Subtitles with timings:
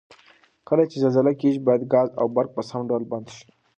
[0.67, 3.47] کله چې زلزله کیږي باید ګاز او برق په سم ډول بند شي؟